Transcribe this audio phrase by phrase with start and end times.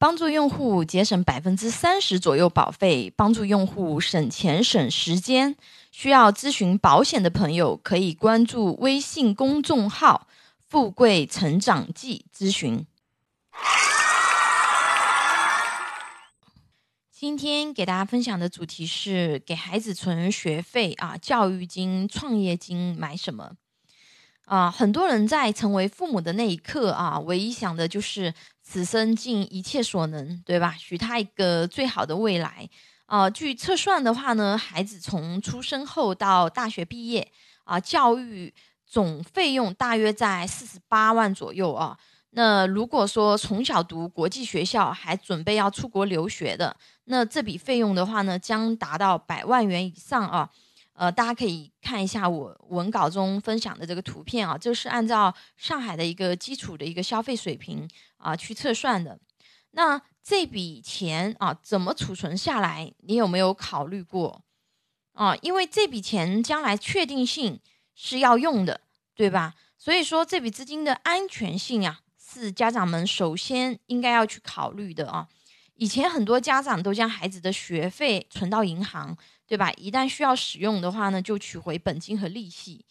[0.00, 5.56] 帮助用户节省百分之三十左右保费，帮助用户省钱省时间。
[5.90, 10.28] 需要咨询保险的朋友，可以关注微信公众号
[10.68, 12.86] “富贵成长记”咨询。
[17.10, 23.54] 今天给大家分享的主题是给孩子存学费啊，教育金、创业金买什么？
[24.44, 28.32] 啊，很多人在成为父母的那一刻啊，唯一想的就是
[28.70, 30.74] 此生尽一切所能，对吧？
[30.78, 32.68] 许他一个最好的未来。
[33.06, 37.32] 啊，据测算的话呢，孩子从出生后到大学毕业
[37.64, 38.52] 啊，教育
[38.86, 41.96] 总费用大约在四十八万左右啊。
[42.32, 50.50] 那如果说从小读国际学校，还准备要出国留学的，那这笔费用的话呢，将达到百万元以上啊。
[50.98, 59.16] 呃，大家可以看一下我文稿中分享的这个图片啊，这是按照上海的一个基础的一个消费水平啊去测算的。
[59.70, 62.92] 那这笔钱啊怎么储存下来？
[63.04, 64.42] 你有没有考虑过
[65.12, 65.36] 啊？
[65.36, 67.60] 因为这笔钱将来确定性
[67.94, 68.80] 是要用的，
[69.14, 69.54] 对吧？
[69.76, 75.28] 所以说这笔资金的安全性啊，是家长们首先应该要去考虑的啊。
[75.76, 79.16] 以前很多家长都将孩子的学费存到银行。
[79.48, 79.72] 对吧？
[79.78, 82.84] 一旦需要使用的话呢，就取回本金和利息。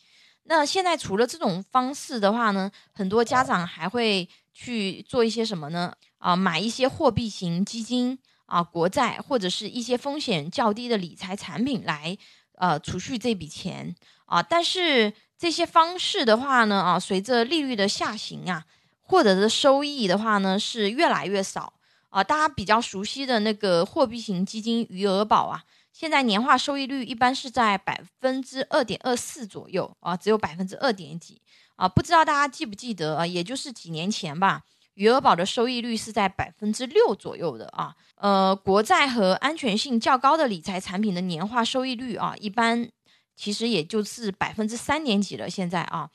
[0.50, 5.94] 那现在除了这种方式的话呢，很多家长还会去做一些什么呢？
[6.18, 12.18] 啊，买一些货币型基金啊、国债或者是一些风险较低的理财产品来
[12.56, 14.42] 呃储蓄这笔钱啊。
[14.42, 18.66] 但是这些方式的话呢，啊，随着利率的下行啊，
[19.02, 21.74] 获得的收益的话呢是越来越少
[22.10, 22.24] 啊。
[22.24, 25.64] 大家比较熟悉的那个货币型基金余额宝啊。
[26.00, 31.42] 现在年化收益率一般是在百分之二点二四左右啊，只有百分之二点几
[31.76, 33.26] 啊，不知道大家记不记得啊？
[33.26, 34.62] 也就是几年前吧，
[34.94, 37.96] 余额宝的收益率是在百分之六左右的啊。
[38.18, 42.88] 呃，国债和安全性较高的理财产品的年化收益率啊，一般
[43.36, 45.50] 其实也就是百分之三点几了。
[45.50, 46.08] 现在啊，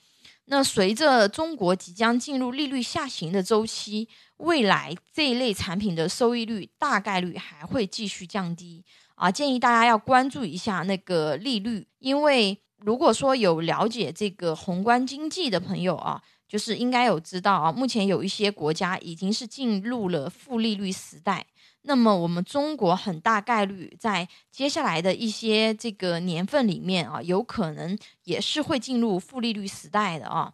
[0.44, 8.84] 那随着中国即将进入利率下行的周期，未来这一类产品的收益率大概率还会继续降低。
[9.22, 21.46] 啊，建议大家要关注一下那个利率，因为如果说有了解这个宏观经济的朋友啊，就是应该有知道啊，目前有一些国家已经是进入了负利率时代，
[21.82, 30.52] 那么我们中国很大概率在接下来的一些这个年份里面啊，有可能也是会进入负利率时代的啊，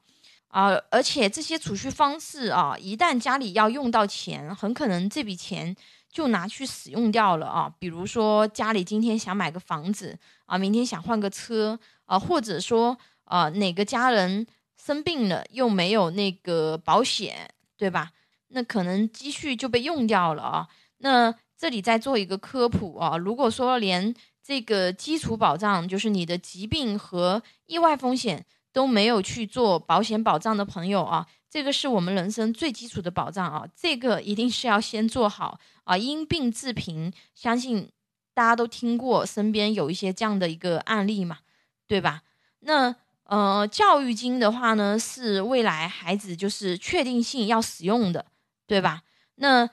[0.48, 5.76] 啊，而且这些储蓄方式啊，一旦家里要用到钱，很可能这笔钱。
[6.10, 14.46] 就拿去使用掉了啊，比如说家里今天想买个房子啊，明天想换个车啊，或者说啊哪个家人
[14.82, 18.10] 生病了又没有那个保险，对吧？
[18.48, 20.68] 那可能积蓄就被用掉了啊。
[20.96, 31.26] 那这里再做一个科普啊，如果说连这个基础保障，就是你的疾病和意外风险都没有去做保险保障的朋友啊。
[31.50, 35.96] 这个是我们人生最基础的保障啊，这个一定是要先做好啊。
[35.96, 37.90] 因病致贫，相信
[38.34, 41.38] 大家都听过，身边有一些这样的一个案例嘛，
[41.86, 42.22] 对吧？
[42.60, 48.26] 那呃，教育金的话呢，是未来孩子就是确定性要使用的，
[48.66, 49.02] 对吧？
[49.36, 49.68] 那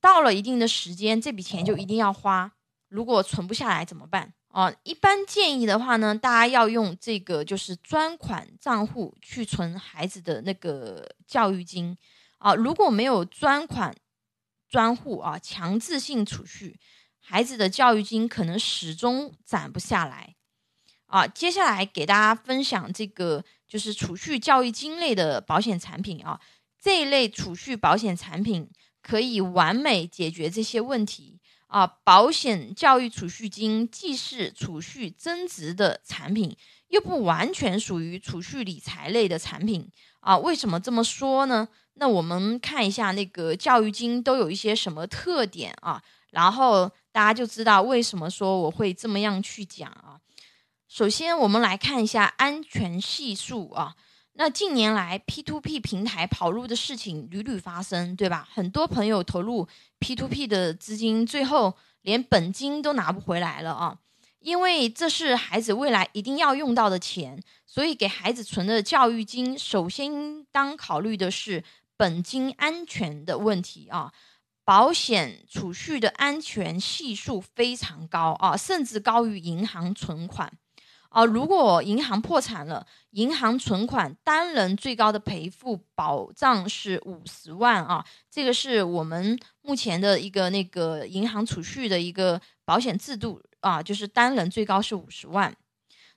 [0.00, 2.52] 到了一定的时间，这笔钱就一定要花，
[2.88, 4.32] 如果存不下来怎么办？
[4.54, 11.98] 哦，一般建议的话呢，大家要用这个就是专款账户去存孩子的那个教育金
[12.38, 12.54] 啊。
[12.54, 13.92] 如果没有专款
[14.68, 16.78] 专户啊，强制性储蓄，
[17.18, 20.36] 孩子的教育金可能始终攒不下来
[21.06, 21.26] 啊。
[21.26, 26.40] 接下来给大家分享这个就是储蓄教育金类的保险产品啊，
[26.80, 28.70] 这一类储蓄保险产品
[29.02, 31.33] 可以完美解决这些问题。
[31.74, 39.90] 啊，保险教育储蓄金既是储蓄增值的产品，又不完全属于储蓄理财类的产品
[40.20, 40.38] 啊。
[40.38, 41.66] 为什么这么说呢？
[41.94, 46.00] 那我们看一下那个教育金都有一些什么特点啊，
[46.30, 50.20] 然后大家就知道为什么说我会这么样去讲啊。
[50.86, 53.96] 首先，我们来看一下安全系数啊。
[54.36, 58.48] 那近年来，P to P 平台跑路的事情屡屡发生，对吧？
[58.52, 59.68] 很多朋友投入
[60.00, 63.98] P to P 的资金，最后连本金都拿不回来了啊！
[64.40, 71.62] 因为这是孩子未来一定要用到的钱，所以给孩子存的教育金，首先应当考虑的是
[71.96, 74.12] 本金安全的问题啊。
[74.64, 80.52] 保险储蓄的安全系数非常高啊，甚至高于银行存款。
[81.14, 95.54] 啊，如果银行破产了，银行存款单人最高的赔付保障是五十万啊，这个是我们目前的一个那个银行储蓄的一个保险制度啊，就是单人最高是五十万。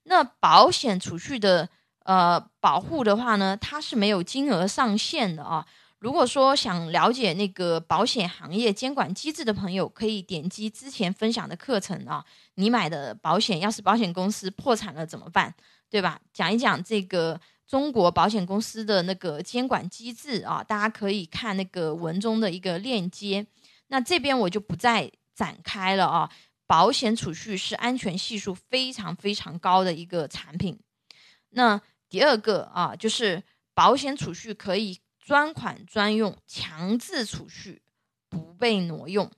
[0.05, 1.69] 那保险储蓄的
[2.05, 5.63] 呃保护的话呢，它是没有金额上限的啊。
[5.99, 12.23] 如果说想了解那个保险行业监管机制的朋友，可以点击之前分享的课程啊。
[12.53, 15.53] 你买的保险要是保险公司破产了怎么办？
[15.89, 16.21] 对吧？
[16.31, 23.47] 讲一讲这个中国保险公司的那个监管机制啊，大家可以看那个文中的一个链接。
[23.87, 26.29] 那这边我就不再展开了啊。
[26.67, 30.77] 保险储蓄是安全系数非常非常高的一个产品。
[31.49, 33.41] 那第二个啊，就是
[33.73, 34.99] 保险储蓄可以。
[35.27, 37.81] 专款专用，强制储蓄，
[38.29, 39.29] 不被挪用，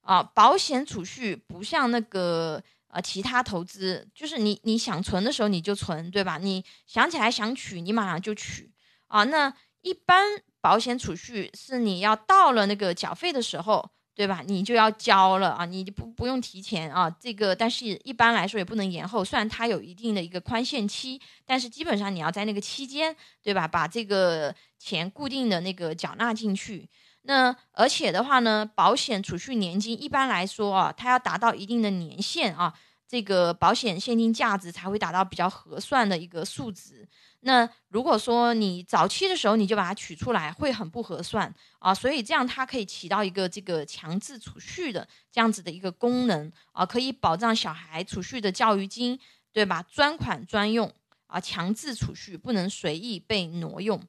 [0.00, 6.38] 啊，保险储蓄不像那个呃其他投资，就是你你想存的时候你就存，对吧？
[6.38, 8.72] 你想起来想取，你马上就取，
[9.06, 13.90] 啊，那一般保险储蓄是你要到了那个缴费的时候。
[14.14, 14.42] 对吧？
[14.46, 17.08] 你就要交了啊，你不不用提前啊。
[17.18, 19.24] 这个，但是一般来说也不能延后。
[19.24, 23.66] 虽然它有一定的一个宽限期，但是基本上你要在那个期间，对吧？
[23.66, 26.88] 把这个钱固定的那个缴纳进去。
[27.22, 32.74] 那而且的话呢，保险储蓄年金一般来说啊，它要达到一定的年限啊，
[33.08, 37.08] 这个保险现金价值才会达到比较合算的一个数值。
[37.44, 49.18] 那如果说你早期的时候你就把它取出来，会很不合算啊，所以这样它可以起到一个这个强制储蓄的这样子的一个功能啊，可以保障小孩储蓄的教育金，
[49.52, 49.82] 对吧？
[49.82, 50.92] 专款专用
[51.26, 54.00] 啊，强制储蓄不能随意被挪用。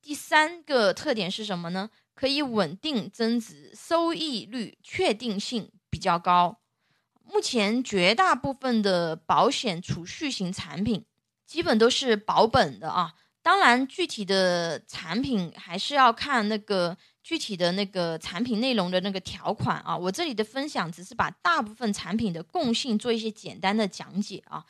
[0.00, 1.90] 第三个特点是什么呢？
[2.14, 6.60] 可以稳定增值，收益率确定性比较高。
[7.24, 11.04] 目前绝大部分的保险储蓄型产品。
[11.46, 19.96] 基本都是保本的啊，当然具体的产品还是要看那个具体的那个产品内容的那个条款啊。
[19.96, 24.64] 我这里的分享只是把大部分产品的共性做一些简单的讲解啊。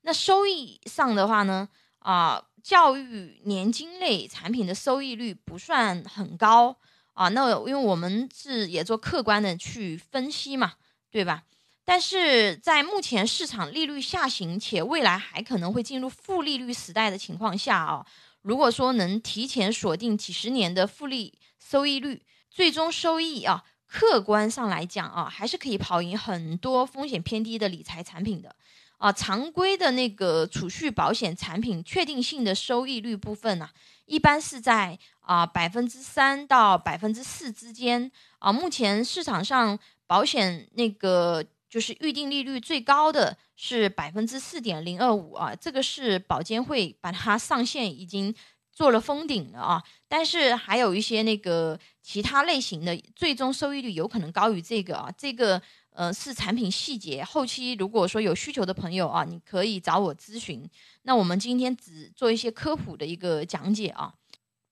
[0.00, 1.68] 那收益上的话呢，
[1.98, 6.76] 啊，教育年金类产品的收益率不算很高
[7.12, 7.28] 啊。
[7.28, 10.72] 那因为我们是也做客观的去分析嘛，
[11.10, 11.44] 对吧？
[11.84, 18.06] 但是在目前市场利率下行且未来还可能会进入负利率时代的情况下啊，
[18.42, 28.54] 如果说能提前锁定几十年的复利收益率，最终收益啊，客观上来讲啊，还是可以跑赢很多风险偏低的理财产品的
[28.98, 29.12] 啊。
[29.12, 33.68] 常规的那个储蓄保险产品确定性的收益率部分呢，
[34.06, 38.08] 一般是在啊百分之三到百分之四之间
[38.38, 38.52] 啊。
[38.52, 39.76] 目前市场上
[40.06, 41.44] 保险那个。
[41.72, 48.34] 就是预定利率最高的是百分之四点零二五啊，这个是保监会把它上限已经
[48.70, 49.82] 做了封顶了啊。
[50.06, 55.10] 但是还有一些那个其他类型的，最终收益率有可能高于这个啊。
[55.16, 55.62] 这个
[55.94, 60.68] 呃是产品细节，后期如果说有需求的朋友啊，你可以找我咨询。
[61.04, 64.12] 那我们今天只做一些科普的一个讲解啊。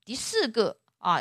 [0.05, 1.19] 第四个啊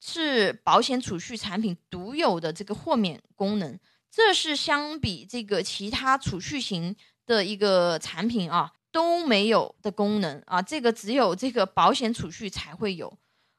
[0.00, 3.78] 是保险储蓄产品独有的这个豁免功能。
[4.14, 6.94] 这是相比这个其他储蓄型
[7.24, 13.18] 的一个产品啊都没有的功能啊，这个只有这个保险储蓄才会有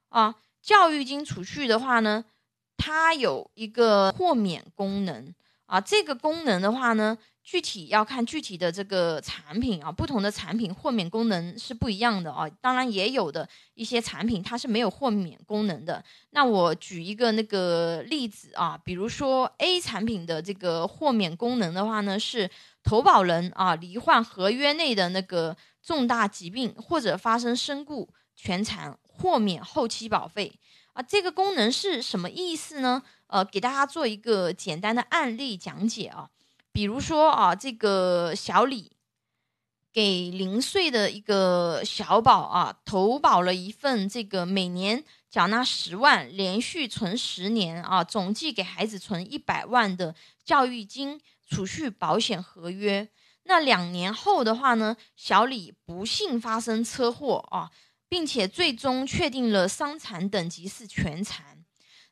[0.10, 0.36] 啊。
[0.62, 2.24] 教育金储蓄的话呢，
[2.78, 5.34] 它有一个豁免功能
[5.66, 7.18] 啊，这个功能的话呢。
[7.44, 12.48] 具体要看具体的这个产品啊，不同的产品豁免功能是不一样的啊。
[12.62, 16.02] 当然也有的一些产品它是没有豁免功能的。
[16.30, 22.50] 那我举一个那个例子啊，比如说 A 产品的这个豁免功能的话呢，是
[22.82, 28.08] 投保人啊罹患合约内的那个重大疾病或者发生身故
[28.38, 30.58] 全残，豁免后期保费
[30.94, 31.04] 啊。
[31.04, 33.04] 这个功能是什么意思呢？
[33.28, 36.30] 呃，给大家做一个简单的案例讲解啊。
[36.74, 38.92] 比如说啊，这个小李
[39.94, 53.08] 给零岁的一个小宝啊投保了一份这个每年缴纳十万，连续存十年啊，总计给孩子存一百万的教育金储蓄保险合约。
[53.44, 57.70] 那两年后的话呢，小李不幸发生车祸啊，
[58.10, 61.64] 并且最终确定了伤残等级是全残。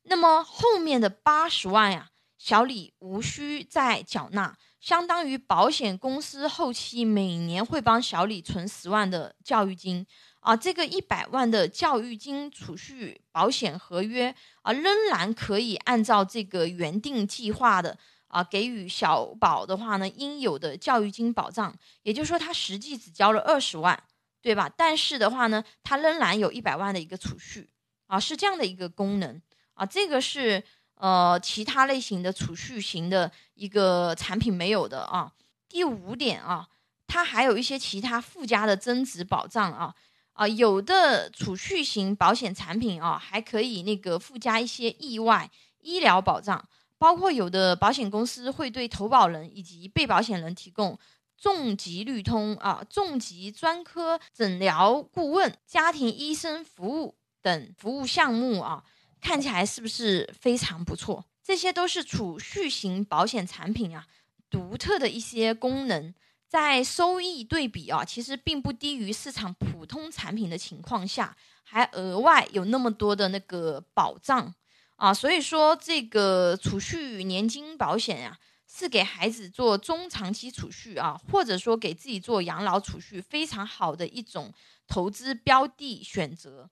[0.04, 2.10] 那么后面的八十万呀？
[2.44, 10.04] 小李无需再缴纳，相当于保险公司后期每年会帮小李存十万的教育金
[10.40, 14.34] 啊，这个一百万的教育金储蓄保险合约
[14.64, 17.96] 啊，仍然可以按照这个原定计划的
[18.26, 21.72] 啊，给予小宝的话呢，应有的教育金保障，
[22.02, 24.02] 也就是说，他实际只交了二十万，
[24.42, 24.68] 对吧？
[24.76, 27.70] 但是的话呢，他仍然有一百万的一个储蓄
[28.08, 29.40] 啊，是这样的一个功能
[29.76, 29.86] 啊。
[29.86, 30.64] 这个是
[31.02, 35.34] 呃其他类型的储蓄型的一个产品没有的啊。
[35.68, 36.68] 第五点啊，
[37.08, 39.96] 它还有一些其他附加的增值保障啊
[40.34, 46.64] 啊，有的储蓄型保险产品啊，还可以那个附加一些意外医疗保障。
[46.98, 50.96] 包括有的保险公司会对投保人以及被保险人提供
[51.36, 58.84] 重疾绿通啊、重疾专科诊疗顾问、家庭医生服务等服务项目啊，
[59.22, 61.24] 看起来是不是非常不错？
[61.44, 64.06] 这些都是储蓄型保险产品啊
[64.50, 66.14] 独特的一些功能，
[66.48, 74.54] 在收益对比啊，其实并不低于市场普通产品的情况下，还额外有那么多的那个保障。
[74.98, 78.38] 啊，所以说这个储蓄年金保险呀，
[78.68, 84.54] 是给孩子做中长期储蓄啊，或者说给自己做养老储蓄非常好的一种
[84.86, 86.70] 投资标的选择。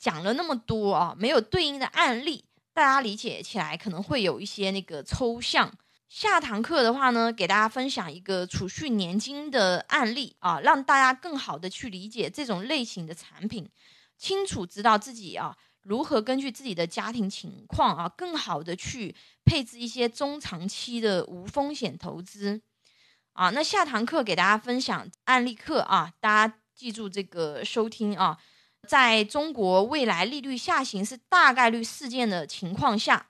[0.00, 2.42] 讲了那么多啊，没有对应的案例，
[2.72, 5.70] 大家理解起来可能会有一些那个抽象。
[6.08, 13.68] 下堂课的话呢，给大家分享一个储蓄年金的案例啊，让大家更好的去理解这种类型的产品，
[14.16, 15.54] 清楚知道自己啊。
[15.82, 19.14] 如何根据自己的家庭情况啊，更好的去
[19.44, 22.60] 配置一些中长期的无风险投资
[23.34, 23.50] 啊？
[23.50, 28.38] 那下堂课给大家分享案例课啊，大家记住这个收听啊。
[28.88, 33.28] 在中国未来利率下行是大概率事件的情况下，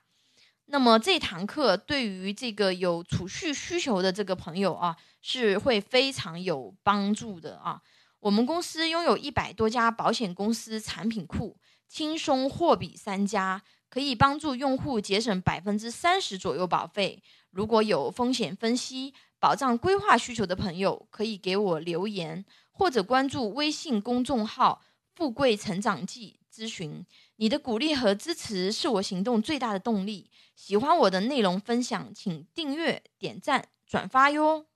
[0.65, 7.81] 那么这堂课对于这个有储蓄需求的这个朋友啊，是会非常有帮助的啊。
[8.19, 11.57] 我们公司拥有一百多家保险公司产品库。
[11.87, 17.21] 轻松货比三家，可以帮助用户节省百分之三十左右保费。
[17.49, 24.81] 如果有风险分析、保障规划需求的朋友，可以给我留言或者关注微信公众号
[25.15, 27.05] “富贵成长记”咨询。
[27.37, 30.29] 你的鼓励和支持是我行动最大的动力。
[30.55, 34.70] 喜欢我的内容分享，请订阅、点赞、转发哟。